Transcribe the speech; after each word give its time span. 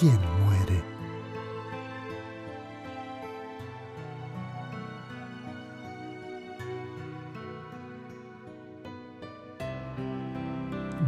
¿Quién 0.00 0.18
muere? 0.46 0.82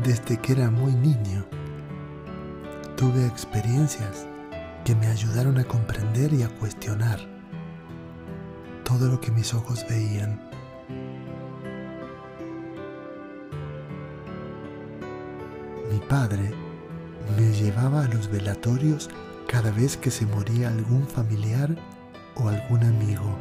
Desde 0.05 0.37
que 0.37 0.53
era 0.53 0.71
muy 0.71 0.93
niño, 0.93 1.47
tuve 2.99 3.27
experiencias 3.27 4.27
que 4.85 4.95
me 4.95 5.07
ayudaron 5.07 5.57
a 5.57 5.65
comprender 5.65 6.35
y 6.35 6.43
a 6.43 6.51
cuestionar 6.51 7.19
todo 8.85 9.09
lo 9.09 9.19
que 9.23 9.31
mis 9.31 9.55
ojos 9.55 9.87
veían. 9.89 10.39
Mi 15.91 15.99
padre 16.11 16.62
me 17.37 17.53
llevaba 17.53 18.05
a 18.05 18.09
los 18.09 18.31
velatorios 18.31 19.09
cada 19.47 19.71
vez 19.71 19.97
que 19.97 20.11
se 20.11 20.27
moría 20.27 20.69
algún 20.69 21.07
familiar 21.07 21.77
o 22.37 22.49
algún 22.49 22.85
amigo. 22.85 23.37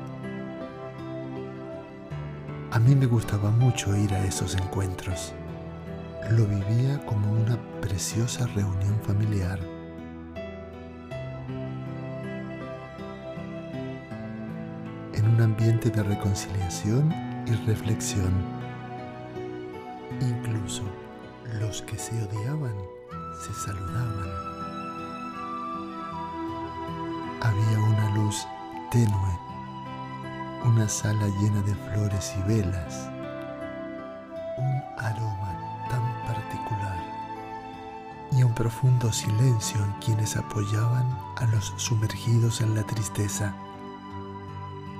A 2.71 2.79
mí 2.79 2.95
me 2.95 3.05
gustaba 3.05 3.51
mucho 3.51 3.95
ir 3.97 4.13
a 4.13 4.23
esos 4.23 4.55
encuentros. 4.55 5.33
Lo 6.29 6.45
vivía 6.45 7.05
como 7.05 7.31
una 7.31 7.57
preciosa 7.81 8.47
reunión 8.47 8.97
familiar. 9.01 9.59
En 15.13 15.27
un 15.27 15.41
ambiente 15.41 15.89
de 15.89 16.03
reconciliación 16.03 17.13
y 17.45 17.51
reflexión. 17.67 18.31
Incluso 20.21 20.83
los 21.59 21.81
que 21.81 21.97
se 21.97 22.13
odiaban 22.23 22.75
se 23.41 23.53
saludaban. 23.53 24.29
Había 27.41 27.79
una 27.79 28.15
luz 28.15 28.45
tenue, 28.91 29.39
una 30.63 30.87
sala 30.87 31.27
llena 31.39 31.61
de 31.63 31.73
flores 31.73 32.33
y 32.37 32.41
velas, 32.47 33.09
un 34.57 34.81
aroma 34.99 35.87
tan 35.89 36.03
particular 36.27 36.97
y 38.31 38.43
un 38.43 38.53
profundo 38.53 39.11
silencio 39.11 39.83
en 39.83 39.91
quienes 39.93 40.37
apoyaban 40.37 41.09
a 41.37 41.45
los 41.47 41.73
sumergidos 41.77 42.61
en 42.61 42.75
la 42.75 42.83
tristeza. 42.83 43.55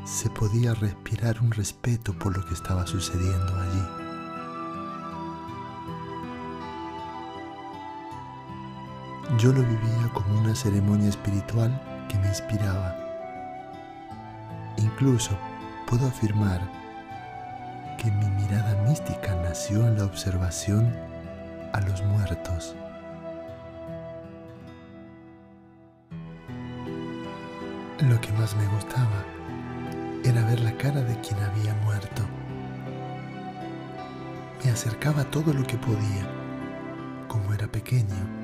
Se 0.04 0.32
podía 0.32 0.74
respirar 0.74 1.40
un 1.42 1.52
respeto 1.52 2.14
por 2.14 2.36
lo 2.36 2.44
que 2.44 2.56
estaba 2.56 2.88
sucediendo 2.88 3.56
allí. 3.56 4.01
Yo 9.42 9.52
lo 9.52 9.64
vivía 9.64 10.08
como 10.14 10.40
una 10.40 10.54
ceremonia 10.54 11.10
espiritual 11.10 11.72
que 12.08 12.16
me 12.20 12.28
inspiraba. 12.28 12.96
Incluso 14.78 15.36
puedo 15.88 16.06
afirmar 16.06 16.62
que 17.98 18.12
mi 18.12 18.30
mirada 18.30 18.80
mística 18.88 19.34
nació 19.38 19.88
en 19.88 19.98
la 19.98 20.06
observación 20.06 20.96
a 21.74 21.82
los 21.82 22.04
muertos. 22.04 22.76
Lo 28.00 28.22
que 28.22 28.32
más 28.34 28.56
me 28.56 28.68
gustaba 28.68 29.26
era 30.24 30.46
ver 30.46 30.60
la 30.60 30.78
cara 30.78 31.02
de 31.02 31.20
quien 31.22 31.40
había 31.42 31.74
muerto. 31.84 32.22
Me 34.64 34.70
acercaba 34.70 35.24
todo 35.24 35.52
lo 35.52 35.66
que 35.66 35.78
podía. 35.78 36.30
Como 37.28 37.56
era 37.56 37.68
pequeño, 37.68 38.41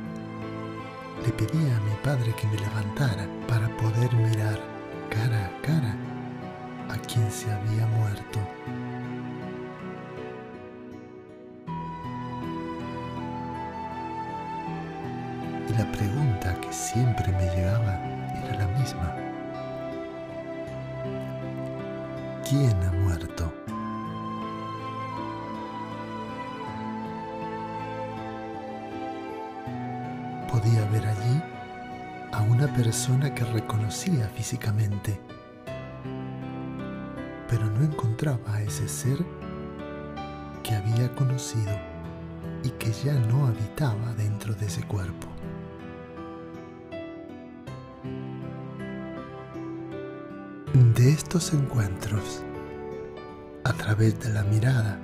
le 1.27 1.33
pedía 1.33 1.75
a 1.75 1.81
mi 1.81 1.93
padre 2.03 2.33
que 2.39 2.47
me 2.47 2.57
levantara 2.57 3.27
para 3.49 3.67
poder 3.75 4.13
mirar 4.13 4.57
cara 5.09 5.45
a 5.45 5.61
cara 5.61 5.93
a 6.89 6.97
quien 6.99 7.29
se 7.29 7.51
había 7.51 7.85
muerto. 7.87 8.39
Y 15.67 15.73
la 15.77 15.91
pregunta 15.91 16.55
que 16.61 16.71
siempre 16.71 17.27
me 17.33 17.43
llegaba 17.53 17.99
era 18.45 18.59
la 18.59 18.67
misma. 18.79 19.13
¿Quién 22.47 22.81
ha 22.83 22.91
muerto? 23.03 23.26
Persona 32.75 33.33
que 33.33 33.43
reconocía 33.43 34.27
físicamente, 34.29 35.19
pero 37.49 37.65
no 37.65 37.83
encontraba 37.83 38.55
a 38.55 38.61
ese 38.61 38.87
ser 38.87 39.17
que 40.63 40.75
había 40.75 41.13
conocido 41.15 41.71
y 42.63 42.69
que 42.71 42.91
ya 42.91 43.13
no 43.13 43.47
habitaba 43.47 44.13
dentro 44.13 44.53
de 44.53 44.65
ese 44.65 44.83
cuerpo. 44.83 45.27
De 50.95 51.09
estos 51.09 51.53
encuentros, 51.53 52.43
a 53.63 53.73
través 53.73 54.19
de 54.19 54.29
la 54.29 54.43
mirada 54.43 54.99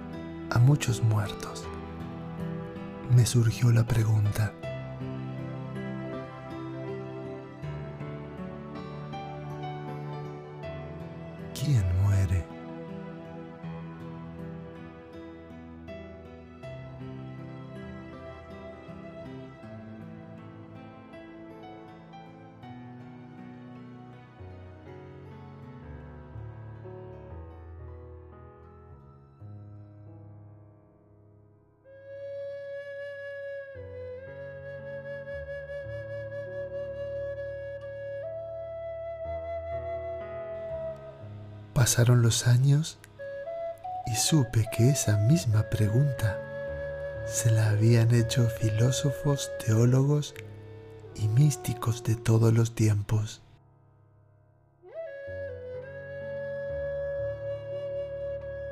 a 0.50 0.60
muchos 0.60 1.04
muertos, 1.04 1.64
me 3.16 3.26
surgió 3.26 3.72
la 3.72 3.86
pregunta, 3.86 4.54
Pasaron 41.84 42.22
los 42.22 42.48
años 42.48 42.98
y 44.06 44.16
supe 44.16 44.70
que 44.72 44.92
esa 44.92 45.18
misma 45.18 45.64
pregunta 45.64 46.40
se 47.26 47.52
la 47.52 47.72
habían 47.72 48.16
hecho 48.16 48.48
filósofos, 48.48 49.52
teólogos 49.66 50.34
y 51.14 51.28
místicos 51.28 52.02
de 52.06 52.16
todos 52.16 52.54
los 52.54 52.74
tiempos. 52.74 53.42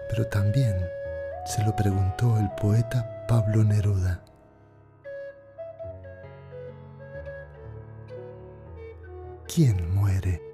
Pero 0.10 0.28
también 0.28 0.78
se 1.46 1.66
lo 1.66 1.76
preguntó 1.76 2.38
el 2.40 2.50
poeta 2.52 3.26
Pablo 3.28 3.66
Neruda. 3.66 4.24
¿Quién 9.54 9.94
muere? 9.94 10.51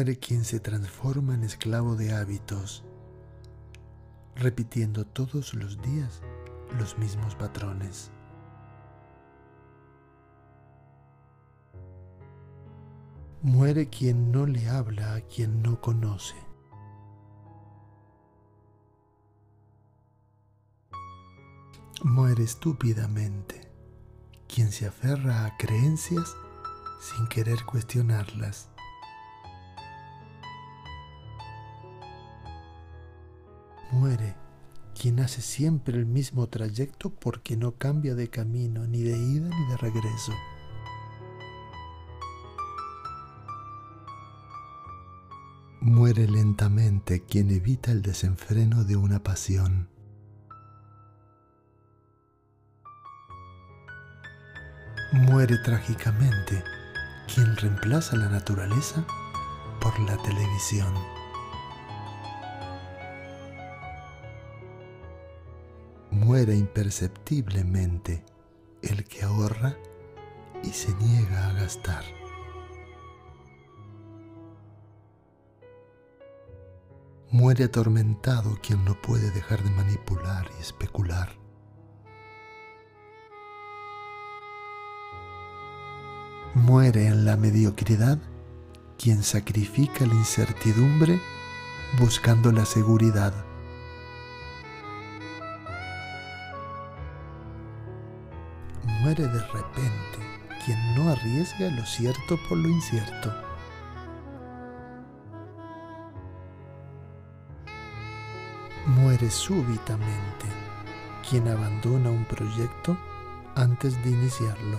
Muere 0.00 0.18
quien 0.18 0.46
se 0.46 0.60
transforma 0.60 1.34
en 1.34 1.44
esclavo 1.44 1.94
de 1.94 2.14
hábitos, 2.14 2.84
repitiendo 4.34 5.04
todos 5.04 5.52
los 5.52 5.76
días 5.82 6.22
los 6.78 6.96
mismos 6.96 7.34
patrones. 7.34 8.10
Muere 13.42 13.90
quien 13.90 14.32
no 14.32 14.46
le 14.46 14.70
habla 14.70 15.16
a 15.16 15.20
quien 15.20 15.60
no 15.60 15.82
conoce. 15.82 16.36
Muere 22.02 22.44
estúpidamente 22.44 23.70
quien 24.48 24.72
se 24.72 24.86
aferra 24.86 25.44
a 25.44 25.58
creencias 25.58 26.34
sin 27.02 27.26
querer 27.26 27.66
cuestionarlas. 27.66 28.69
Muere 34.00 34.34
quien 34.98 35.20
hace 35.20 35.42
siempre 35.42 35.94
el 35.98 36.06
mismo 36.06 36.46
trayecto 36.46 37.10
porque 37.10 37.58
no 37.58 37.72
cambia 37.72 38.14
de 38.14 38.30
camino 38.30 38.86
ni 38.86 39.02
de 39.02 39.10
ida 39.10 39.50
ni 39.50 39.66
de 39.66 39.76
regreso. 39.76 40.32
Muere 45.82 46.26
lentamente 46.28 47.26
quien 47.26 47.50
evita 47.50 47.92
el 47.92 48.00
desenfreno 48.00 48.84
de 48.84 48.96
una 48.96 49.22
pasión. 49.22 49.90
Muere 55.12 55.58
trágicamente 55.58 56.64
quien 57.34 57.54
reemplaza 57.54 58.16
la 58.16 58.30
naturaleza 58.30 59.04
por 59.78 60.00
la 60.00 60.16
televisión. 60.22 61.19
Muere 66.20 66.54
imperceptiblemente 66.54 68.22
el 68.82 69.04
que 69.06 69.22
ahorra 69.22 69.74
y 70.62 70.68
se 70.68 70.94
niega 70.96 71.48
a 71.48 71.52
gastar. 71.54 72.04
Muere 77.30 77.64
atormentado 77.64 78.58
quien 78.62 78.84
no 78.84 79.00
puede 79.00 79.30
dejar 79.30 79.64
de 79.64 79.70
manipular 79.70 80.46
y 80.58 80.60
especular. 80.60 81.30
Muere 86.54 87.06
en 87.06 87.24
la 87.24 87.38
mediocridad 87.38 88.18
quien 88.98 89.22
sacrifica 89.22 90.04
la 90.04 90.14
incertidumbre 90.14 91.18
buscando 91.98 92.52
la 92.52 92.66
seguridad. 92.66 93.32
Muere 99.10 99.26
de 99.26 99.40
repente 99.40 100.18
quien 100.64 100.94
no 100.94 101.10
arriesga 101.10 101.68
lo 101.68 101.84
cierto 101.84 102.38
por 102.48 102.56
lo 102.56 102.68
incierto. 102.68 103.34
Muere 108.86 109.28
súbitamente 109.28 110.46
quien 111.28 111.48
abandona 111.48 112.08
un 112.08 112.24
proyecto 112.24 112.96
antes 113.56 114.00
de 114.04 114.10
iniciarlo. 114.10 114.78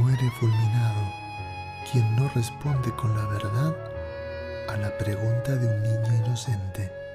Muere 0.00 0.28
fulminado 0.40 1.12
quien 1.92 2.16
no 2.16 2.28
responde 2.34 2.90
con 2.96 3.16
la 3.16 3.26
verdad 3.26 3.76
a 4.68 4.76
la 4.76 4.98
pregunta 4.98 5.54
de 5.54 5.68
un 5.68 5.82
niño 5.84 6.26
inocente. 6.26 7.05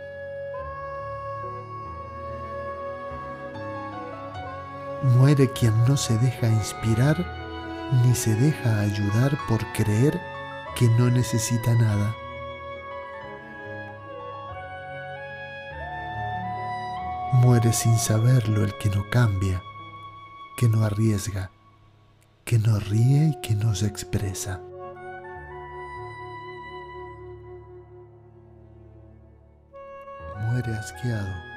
Muere 5.04 5.50
quien 5.52 5.74
no 5.86 5.98
se 5.98 6.16
deja 6.20 6.48
inspirar 6.48 7.26
ni 8.04 8.14
se 8.14 8.36
deja 8.36 8.82
ayudar 8.82 9.36
por 9.48 9.60
creer 9.74 10.22
que 10.76 10.88
no 10.90 11.10
necesita 11.10 11.74
nada. 11.74 12.16
Muere 17.34 17.74
sin 17.74 17.98
saberlo 17.98 18.64
el 18.64 18.78
que 18.78 18.92
no 18.92 19.10
cambia, 19.10 19.64
que 20.56 20.70
no 20.70 20.84
arriesga, 20.84 21.50
que 22.46 22.60
no 22.60 22.80
ríe 22.80 23.30
y 23.30 23.42
que 23.42 23.56
no 23.56 23.74
se 23.74 23.88
expresa. 23.88 24.62
Muere 30.38 30.76
asqueado 30.78 31.51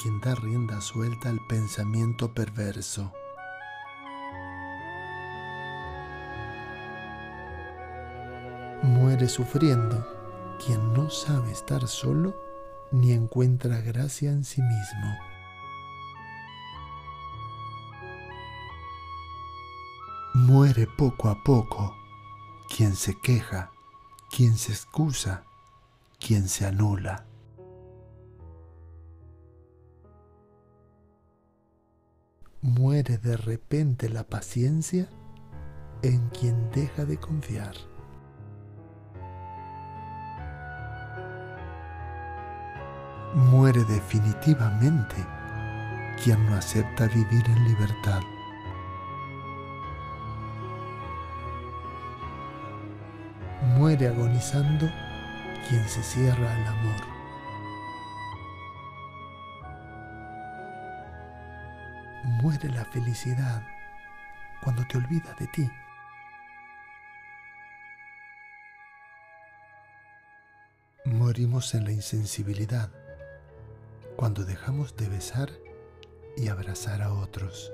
quien 0.00 0.20
da 0.20 0.34
rienda 0.34 0.80
suelta 0.80 1.28
al 1.28 1.40
pensamiento 1.46 2.32
perverso. 2.32 3.12
Muere 8.82 9.28
sufriendo 9.28 10.06
quien 10.64 10.92
no 10.92 11.10
sabe 11.10 11.52
estar 11.52 11.88
solo 11.88 12.34
ni 12.90 13.12
encuentra 13.12 13.80
gracia 13.80 14.30
en 14.30 14.44
sí 14.44 14.60
mismo. 14.60 15.16
Muere 20.34 20.86
poco 20.86 21.28
a 21.28 21.42
poco 21.42 21.94
quien 22.68 22.96
se 22.96 23.16
queja, 23.18 23.70
quien 24.30 24.56
se 24.58 24.72
excusa, 24.72 25.44
quien 26.18 26.48
se 26.48 26.66
anula. 26.66 27.26
Muere 32.66 33.18
de 33.18 33.36
repente 33.36 34.08
la 34.08 34.24
paciencia 34.24 35.06
en 36.00 36.30
quien 36.30 36.70
deja 36.70 37.04
de 37.04 37.18
confiar. 37.18 37.74
Muere 43.34 43.84
definitivamente 43.84 45.14
quien 46.24 46.42
no 46.46 46.56
acepta 46.56 47.06
vivir 47.08 47.44
en 47.48 47.64
libertad. 47.64 48.22
Muere 53.76 54.08
agonizando 54.08 54.88
quien 55.68 55.86
se 55.86 56.02
cierra 56.02 56.54
al 56.54 56.66
amor. 56.66 57.13
Muere 62.44 62.68
la 62.68 62.84
felicidad 62.84 63.66
cuando 64.62 64.86
te 64.86 64.98
olvidas 64.98 65.34
de 65.38 65.46
ti. 65.46 65.70
Morimos 71.06 71.74
en 71.74 71.84
la 71.84 71.92
insensibilidad 71.92 72.90
cuando 74.16 74.44
dejamos 74.44 74.94
de 74.94 75.08
besar 75.08 75.48
y 76.36 76.48
abrazar 76.48 77.00
a 77.00 77.14
otros. 77.14 77.72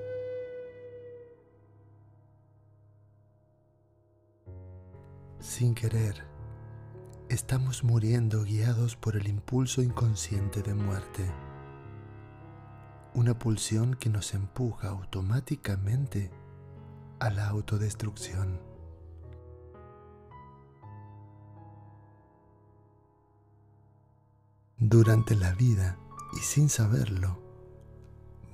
Sin 5.40 5.74
querer, 5.74 6.22
estamos 7.28 7.82
muriendo 7.82 8.44
guiados 8.44 8.94
por 8.94 9.16
el 9.16 9.26
impulso 9.26 9.82
inconsciente 9.82 10.62
de 10.62 10.74
muerte, 10.74 11.28
una 13.14 13.38
pulsión 13.38 13.94
que 13.94 14.08
nos 14.08 14.34
empuja 14.34 14.88
automáticamente 14.88 16.30
a 17.18 17.30
la 17.30 17.48
autodestrucción. 17.48 18.60
Durante 24.78 25.34
la 25.34 25.52
vida 25.52 25.98
y 26.32 26.38
sin 26.38 26.68
saberlo, 26.70 27.38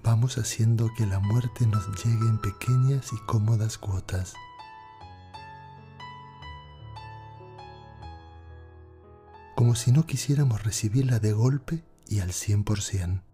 vamos 0.03 0.39
haciendo 0.39 0.91
que 0.97 1.07
la 1.07 1.21
muerte 1.21 1.67
nos 1.67 1.87
llegue 2.05 2.27
en 2.27 2.41
pequeñas 2.41 3.13
y 3.13 3.17
cómodas 3.27 3.79
cuotas. 3.79 4.35
Como 9.55 9.75
si 9.75 9.93
no 9.93 10.05
quisiéramos 10.05 10.65
recibirla 10.65 11.19
de 11.19 11.33
golpe 11.33 11.85
y 12.09 12.21
al 12.21 12.31
100%. 12.31 13.26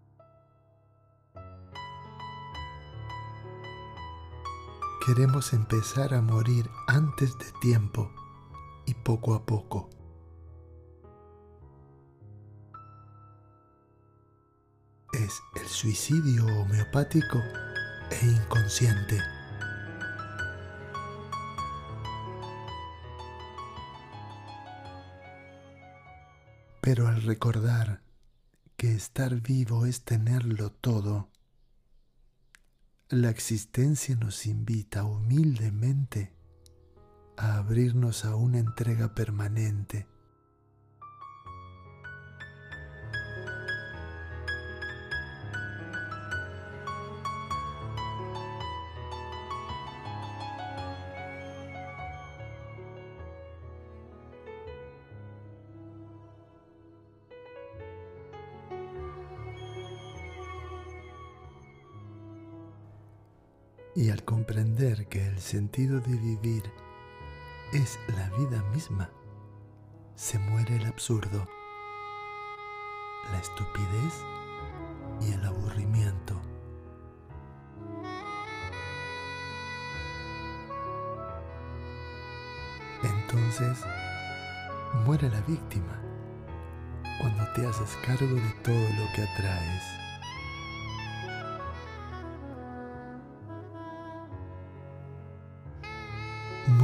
Queremos 5.05 5.53
empezar 5.53 6.13
a 6.13 6.21
morir 6.21 6.69
antes 6.87 7.37
de 7.37 7.51
tiempo 7.61 8.11
y 8.85 8.93
poco 8.93 9.33
a 9.33 9.45
poco. 9.45 9.89
es 15.13 15.43
el 15.55 15.67
suicidio 15.67 16.45
homeopático 16.45 17.39
e 18.09 18.25
inconsciente. 18.25 19.19
Pero 26.81 27.07
al 27.07 27.21
recordar 27.21 28.01
que 28.75 28.93
estar 28.93 29.39
vivo 29.39 29.85
es 29.85 30.03
tenerlo 30.03 30.71
todo, 30.71 31.29
la 33.13 33.29
existencia 33.29 34.15
nos 34.15 34.47
invita 34.47 35.03
humildemente 35.03 36.33
a 37.37 37.57
abrirnos 37.57 38.25
a 38.25 38.35
una 38.35 38.57
entrega 38.57 39.13
permanente 39.13 40.07
sentido 65.53 65.99
de 65.99 66.15
vivir 66.17 66.63
es 67.73 67.99
la 68.07 68.27
vida 68.39 68.63
misma, 68.73 69.11
se 70.15 70.39
muere 70.39 70.77
el 70.77 70.85
absurdo, 70.87 71.47
la 73.31 73.37
estupidez 73.37 74.15
y 75.21 75.31
el 75.31 75.45
aburrimiento. 75.45 76.41
Entonces 83.03 83.77
muere 85.05 85.29
la 85.29 85.41
víctima 85.41 86.01
cuando 87.21 87.43
te 87.53 87.67
haces 87.67 87.95
cargo 88.03 88.25
de 88.25 88.53
todo 88.63 88.89
lo 88.97 89.13
que 89.15 89.21
atraes. 89.21 90.02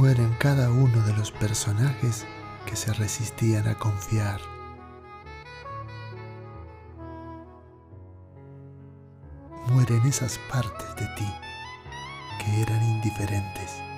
Mueren 0.00 0.34
cada 0.38 0.70
uno 0.70 0.98
de 1.02 1.12
los 1.12 1.30
personajes 1.30 2.24
que 2.64 2.74
se 2.74 2.90
resistían 2.94 3.68
a 3.68 3.74
confiar. 3.74 4.40
Mueren 9.66 10.00
esas 10.06 10.38
partes 10.50 10.96
de 10.96 11.06
ti 11.16 11.30
que 12.42 12.62
eran 12.62 12.82
indiferentes. 12.82 13.89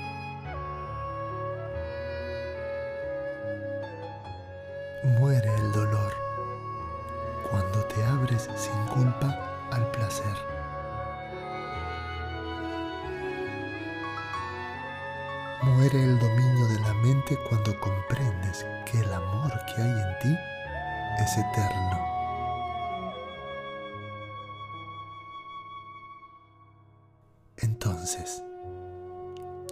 Entonces, 27.84 28.44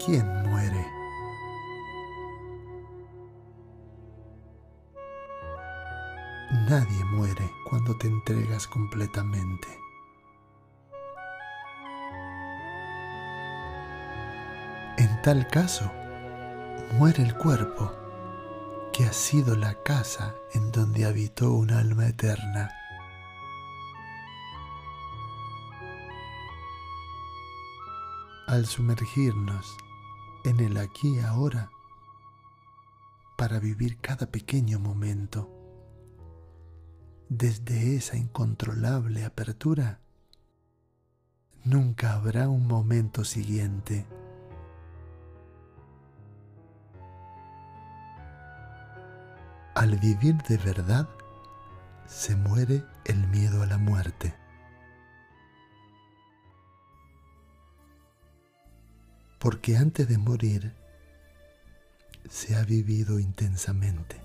¿quién 0.04 0.26
muere? 0.50 0.84
Nadie 6.68 7.04
muere 7.04 7.48
cuando 7.68 7.96
te 7.98 8.08
entregas 8.08 8.66
completamente. 8.66 9.68
En 14.98 15.22
tal 15.22 15.46
caso, 15.46 15.88
muere 16.98 17.22
el 17.22 17.36
cuerpo, 17.36 17.92
que 18.92 19.04
ha 19.04 19.12
sido 19.12 19.54
la 19.54 19.74
casa 19.84 20.34
en 20.52 20.72
donde 20.72 21.04
habitó 21.04 21.52
un 21.52 21.70
alma 21.70 22.08
eterna. 22.08 22.79
Al 28.50 28.66
sumergirnos 28.66 29.76
en 30.42 30.58
el 30.58 30.76
aquí 30.76 31.18
y 31.18 31.20
ahora, 31.20 31.70
para 33.38 33.60
vivir 33.60 34.00
cada 34.00 34.26
pequeño 34.26 34.80
momento, 34.80 35.48
desde 37.28 37.94
esa 37.94 38.16
incontrolable 38.16 39.24
apertura, 39.24 40.00
nunca 41.62 42.14
habrá 42.14 42.48
un 42.48 42.66
momento 42.66 43.22
siguiente. 43.22 44.04
Al 49.76 49.96
vivir 50.00 50.38
de 50.48 50.56
verdad, 50.56 51.08
se 52.08 52.34
muere 52.34 52.84
el 53.04 53.28
miedo 53.28 53.62
a 53.62 53.66
la 53.66 53.78
muerte. 53.78 54.34
Porque 59.40 59.78
antes 59.78 60.06
de 60.06 60.18
morir, 60.18 60.74
se 62.28 62.56
ha 62.56 62.62
vivido 62.62 63.18
intensamente. 63.18 64.20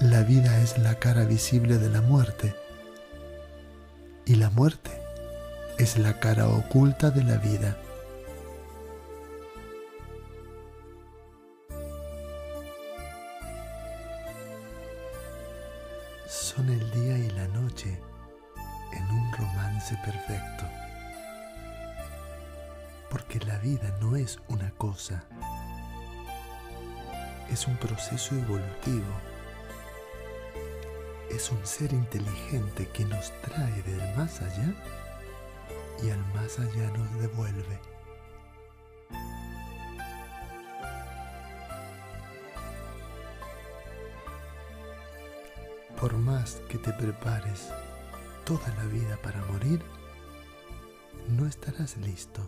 La 0.00 0.22
vida 0.22 0.60
es 0.62 0.78
la 0.78 1.00
cara 1.00 1.24
visible 1.24 1.78
de 1.78 1.88
la 1.88 2.00
muerte 2.00 2.61
y 4.24 4.36
la 4.36 4.50
muerte 4.50 4.90
es 5.78 5.98
la 5.98 6.20
cara 6.20 6.46
oculta 6.48 7.10
de 7.10 7.24
la 7.24 7.36
vida. 7.36 7.76
Son 16.28 16.68
el 16.68 16.90
día 16.92 17.18
y 17.18 17.30
la 17.30 17.48
noche 17.48 17.98
en 18.92 19.04
un 19.10 19.32
romance 19.32 19.96
perfecto. 20.04 20.64
Porque 23.10 23.40
la 23.40 23.58
vida 23.58 23.94
no 24.00 24.16
es 24.16 24.38
una 24.48 24.70
cosa, 24.72 25.24
es 27.50 27.66
un 27.66 27.76
proceso 27.76 28.34
evolutivo 28.34 29.31
es 31.32 31.50
un 31.50 31.66
ser 31.66 31.92
inteligente 31.92 32.88
que 32.88 33.04
nos 33.04 33.32
trae 33.40 33.82
del 33.82 34.16
más 34.16 34.40
allá 34.42 34.74
y 36.02 36.10
al 36.10 36.20
más 36.34 36.58
allá 36.58 36.90
nos 36.90 37.20
devuelve. 37.20 37.80
Por 45.98 46.14
más 46.14 46.60
que 46.68 46.78
te 46.78 46.92
prepares 46.92 47.68
toda 48.44 48.68
la 48.74 48.84
vida 48.86 49.16
para 49.22 49.42
morir, 49.46 49.82
no 51.28 51.46
estarás 51.46 51.96
listo 51.98 52.46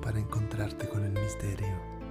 para 0.00 0.18
encontrarte 0.18 0.88
con 0.88 1.04
el 1.04 1.12
misterio. 1.12 2.01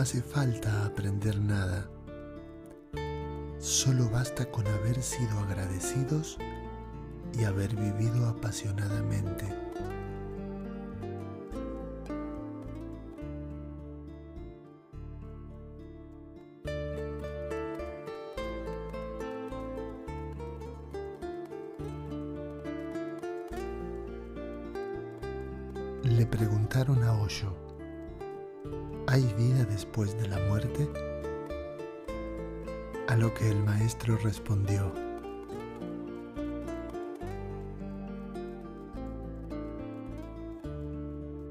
Hace 0.00 0.22
falta 0.22 0.86
aprender 0.86 1.38
nada. 1.38 1.86
Solo 3.58 4.08
basta 4.08 4.50
con 4.50 4.66
haber 4.66 5.02
sido 5.02 5.38
agradecidos 5.40 6.38
y 7.38 7.44
haber 7.44 7.76
vivido 7.76 8.26
apasionadamente. 8.26 9.46
Le 26.04 26.26
preguntaron 26.26 27.02
a 27.04 27.20
Osho 27.20 27.69
¿Hay 29.12 29.24
vida 29.36 29.64
después 29.64 30.16
de 30.20 30.28
la 30.28 30.38
muerte? 30.46 30.88
A 33.08 33.16
lo 33.16 33.34
que 33.34 33.50
el 33.50 33.60
maestro 33.64 34.16
respondió, 34.18 34.94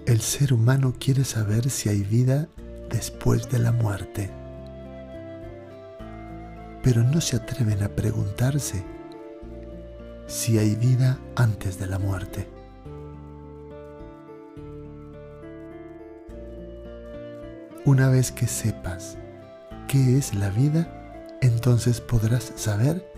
El 0.06 0.22
ser 0.22 0.54
humano 0.54 0.94
quiere 0.98 1.26
saber 1.26 1.70
si 1.70 1.90
hay 1.90 2.04
vida 2.04 2.48
después 2.90 3.50
de 3.50 3.60
la 3.60 3.74
muerte, 3.74 4.32
pero 6.82 7.04
no 7.04 7.20
se 7.20 7.36
atreven 7.36 7.84
a 7.84 7.90
preguntarse 7.90 8.86
si 10.28 10.58
hay 10.58 10.76
vida 10.76 11.20
antes 11.36 11.78
de 11.78 11.88
la 11.88 12.00
muerte. 12.00 12.59
Una 17.86 18.10
vez 18.10 18.32
que 18.32 18.46
sepas 18.48 19.18
qué 19.88 20.18
es 20.18 20.36
la 20.36 20.50
vida, 20.50 21.38
entonces 21.42 22.02
podrás 22.02 22.52
saber 22.56 23.10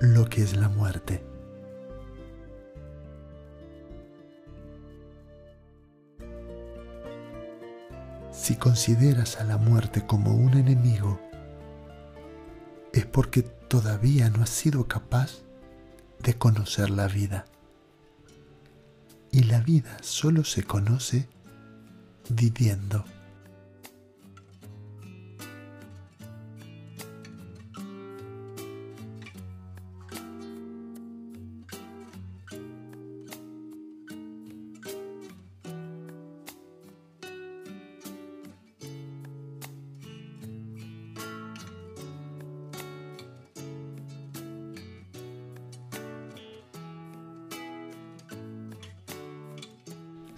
lo 0.00 0.26
que 0.26 0.42
es 0.42 0.56
la 0.56 0.68
muerte. 0.68 1.22
Si 8.30 8.56
consideras 8.56 9.40
a 9.40 9.44
la 9.44 9.58
muerte 9.58 10.06
como 10.06 10.34
un 10.34 10.54
enemigo, 10.54 11.20
es 12.92 13.04
porque 13.04 13.42
todavía 13.42 14.30
no 14.30 14.42
has 14.42 14.50
sido 14.50 14.86
capaz 14.86 15.42
de 16.20 16.38
conocer 16.38 16.90
la 16.90 17.08
vida. 17.08 17.44
y 19.30 19.44
la 19.44 19.60
vida 19.60 19.96
solo 20.00 20.42
se 20.44 20.62
conoce 20.62 21.28
viviendo. 22.30 23.04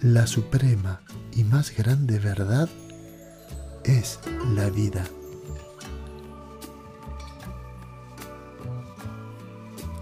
La 0.01 0.25
suprema 0.25 0.99
y 1.31 1.43
más 1.43 1.77
grande 1.77 2.17
verdad 2.17 2.67
es 3.83 4.19
la 4.55 4.67
vida. 4.71 5.05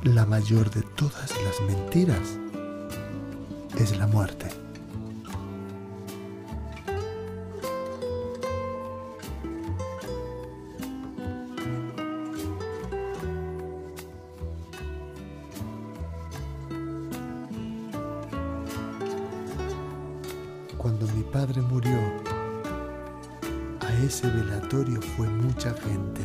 La 0.04 0.26
mayor 0.26 0.72
de 0.72 0.84
todas 0.96 1.34
las 1.44 1.60
mentiras 1.68 2.38
es 3.78 3.98
la 3.98 4.08
muerte. 4.08 4.48
Cuando 20.80 21.06
mi 21.08 21.24
padre 21.24 21.62
murió, 21.62 22.00
a 23.82 23.94
ese 23.96 24.30
velatorio 24.30 25.02
fue 25.02 25.28
mucha 25.28 25.74
gente. 25.74 26.22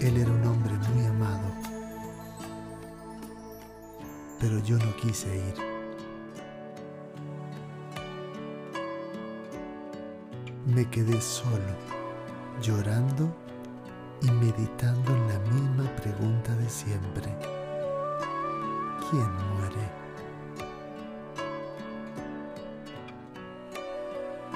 Él 0.00 0.16
era 0.16 0.28
un 0.28 0.44
hombre 0.44 0.72
muy 0.92 1.06
amado, 1.06 1.48
pero 4.40 4.58
yo 4.64 4.76
no 4.78 4.96
quise 4.96 5.36
ir. 5.36 5.54
Me 10.66 10.90
quedé 10.90 11.20
solo, 11.20 11.72
llorando 12.60 13.32
y 14.22 14.30
meditando 14.32 15.14
en 15.14 15.28
la 15.28 15.38
misma 15.52 15.84
pregunta 16.02 16.52
de 16.56 16.68
siempre. 16.68 17.32
¿Quién 19.08 19.32
muere? 19.54 20.05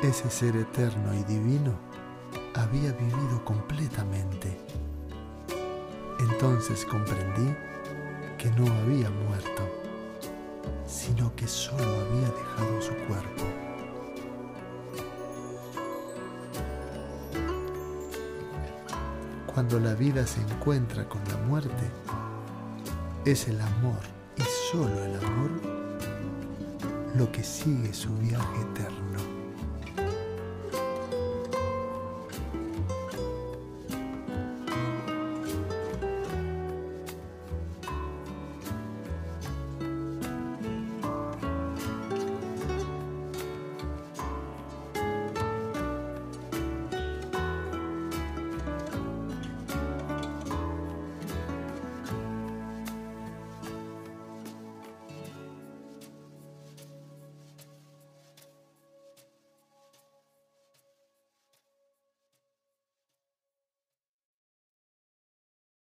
Ese 0.02 0.30
ser 0.30 0.56
eterno 0.56 1.12
y 1.12 1.22
divino 1.24 1.74
había 2.54 2.90
vivido 2.92 3.44
completamente. 3.44 4.56
Entonces 6.18 6.86
comprendí 6.86 7.54
que 8.38 8.50
no 8.52 8.64
había 8.80 9.10
muerto, 9.10 9.68
sino 10.86 11.36
que 11.36 11.46
solo 11.46 11.84
había 11.84 12.28
dejado 12.28 12.80
su 12.80 12.94
cuerpo. 13.06 13.44
Cuando 19.52 19.78
la 19.80 19.92
vida 19.94 20.26
se 20.26 20.40
encuentra 20.40 21.06
con 21.10 21.20
la 21.28 21.36
muerte, 21.46 21.90
es 23.26 23.48
el 23.48 23.60
amor 23.60 24.00
y 24.38 24.42
solo 24.72 25.04
el 25.04 25.14
amor 25.16 25.50
lo 27.16 27.30
que 27.30 27.44
sigue 27.44 27.92
su 27.92 28.16
viaje 28.16 28.62
eterno. 28.72 29.09